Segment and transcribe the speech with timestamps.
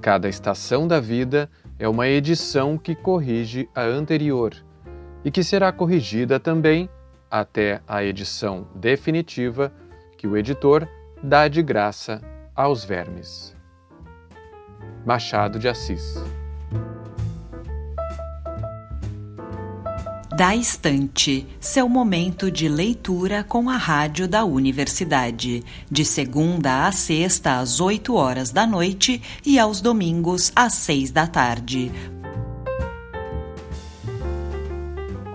[0.00, 4.54] Cada estação da vida é uma edição que corrige a anterior
[5.24, 6.88] e que será corrigida também
[7.30, 9.72] até a edição definitiva
[10.16, 10.88] que o editor
[11.22, 12.20] dá de graça
[12.54, 13.54] aos vermes.
[15.04, 16.39] Machado de Assis
[20.40, 27.58] Da Estante, seu momento de leitura com a rádio da universidade, de segunda a sexta
[27.58, 31.92] às 8 horas da noite e aos domingos às 6 da tarde.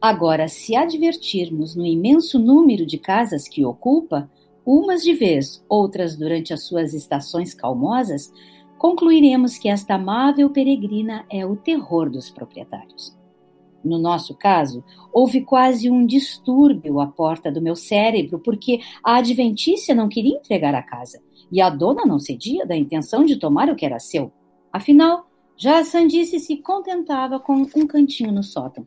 [0.00, 4.30] Agora, se advertirmos no imenso número de casas que ocupa,
[4.64, 8.32] umas de vez, outras durante as suas estações calmosas,
[8.82, 13.16] concluiremos que esta amável peregrina é o terror dos proprietários.
[13.84, 14.82] No nosso caso,
[15.12, 20.74] houve quase um distúrbio à porta do meu cérebro, porque a adventícia não queria entregar
[20.74, 21.22] a casa
[21.52, 24.32] e a dona não cedia da intenção de tomar o que era seu.
[24.72, 28.84] Afinal, já a Sandice se contentava com um cantinho no sótão.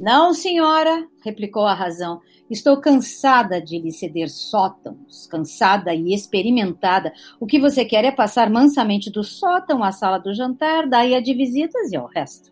[0.00, 2.22] Não, senhora, replicou a razão.
[2.50, 7.12] Estou cansada de lhe ceder sótãos, cansada e experimentada.
[7.38, 11.20] O que você quer é passar mansamente do sótão à sala do jantar, daí a
[11.20, 12.50] de visitas e ao resto.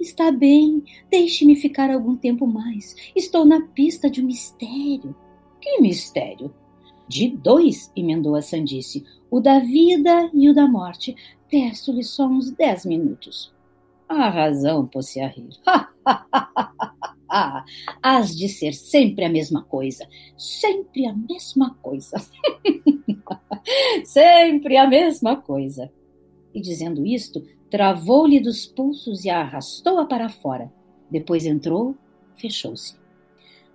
[0.00, 2.96] Está bem, deixe-me ficar algum tempo mais.
[3.14, 5.14] Estou na pista de um mistério.
[5.60, 6.50] Que mistério?
[7.06, 9.04] De dois, emendou a Sandice.
[9.30, 11.14] O da vida e o da morte.
[11.50, 13.52] Peço-lhe só uns dez minutos.
[14.10, 15.50] A razão pôs-se a rir.
[18.02, 20.04] has de ser sempre a mesma coisa.
[20.36, 22.16] Sempre a mesma coisa.
[24.04, 25.92] sempre a mesma coisa.
[26.52, 27.40] E dizendo isto,
[27.70, 30.72] travou-lhe dos pulsos e a arrastou-a para fora.
[31.08, 31.94] Depois entrou,
[32.34, 32.98] fechou-se.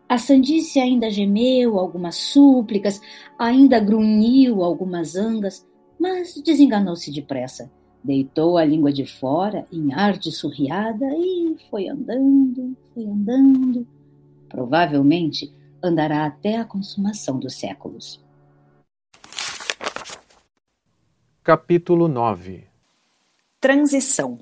[0.09, 2.99] A Sandice ainda gemeu algumas súplicas,
[3.39, 5.65] ainda grunhiu algumas angas,
[5.97, 7.71] mas desenganou-se depressa
[8.05, 13.87] Deitou a língua de fora em ar de surriada e foi andando, foi andando.
[14.47, 15.51] Provavelmente
[15.81, 18.23] andará até a consumação dos séculos.
[21.43, 22.67] Capítulo 9
[23.59, 24.37] Transição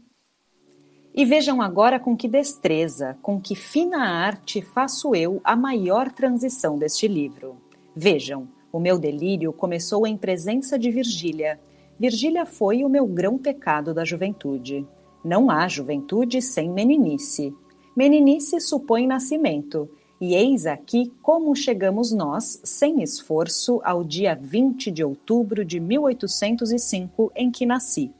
[1.16, 6.78] E vejam agora com que destreza, com que fina arte faço eu a maior transição
[6.78, 7.56] deste livro.
[7.96, 11.58] Vejam, o meu delírio começou em presença de Virgília
[12.04, 14.86] Virgília foi o meu grão pecado da juventude.
[15.24, 17.56] Não há juventude sem meninice.
[17.96, 19.90] Meninice supõe nascimento,
[20.20, 27.32] e eis aqui como chegamos nós, sem esforço, ao dia 20 de outubro de 1805,
[27.34, 28.12] em que nasci.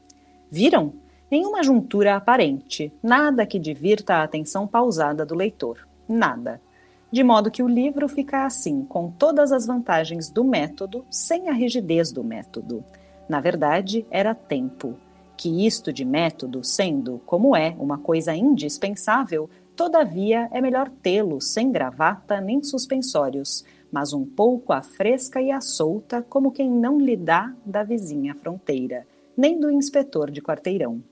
[0.50, 0.94] Viram?
[1.30, 5.86] Nenhuma juntura aparente, nada que divirta a atenção pausada do leitor.
[6.08, 6.58] Nada.
[7.12, 11.52] De modo que o livro fica assim, com todas as vantagens do método, sem a
[11.52, 12.82] rigidez do método
[13.28, 14.96] na verdade, era tempo.
[15.36, 21.72] Que isto de método, sendo, como é, uma coisa indispensável, todavia é melhor tê-lo sem
[21.72, 27.16] gravata nem suspensórios, mas um pouco à fresca e à solta, como quem não lhe
[27.16, 29.06] dá da vizinha fronteira.
[29.36, 31.02] nem do inspetor de quarteirão.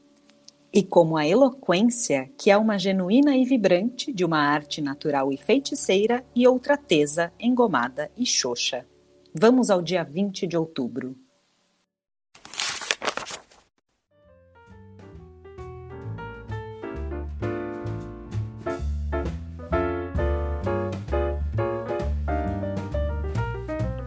[0.73, 5.37] E como a eloquência, que é uma genuína e vibrante de uma arte natural e
[5.37, 8.87] feiticeira, e outra tesa, engomada e xoxa.
[9.35, 11.17] Vamos ao dia 20 de outubro.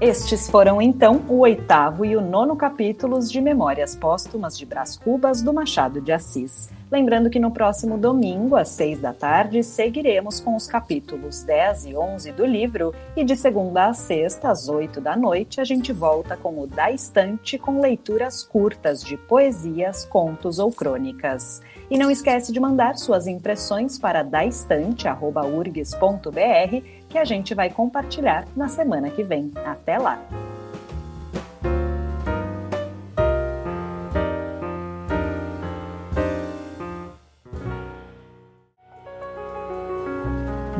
[0.01, 5.41] Estes foram então o oitavo e o nono capítulos de Memórias Póstumas de Brás Cubas
[5.41, 6.69] do Machado de Assis.
[6.91, 11.95] Lembrando que no próximo domingo, às seis da tarde, seguiremos com os capítulos 10 e
[11.95, 16.35] 11 do livro, e de segunda a sexta, às oito da noite, a gente volta
[16.35, 21.61] com o Da Estante com leituras curtas de poesias, contos ou crônicas.
[21.89, 28.67] E não esquece de mandar suas impressões para daestante.urgs.br que a gente vai compartilhar na
[28.67, 29.51] semana que vem.
[29.65, 30.19] Até lá!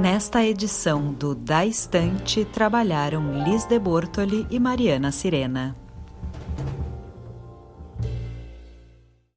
[0.06, 5.76] Nesta edição do Da Estante trabalharam Liz de Bortoli e Mariana Sirena.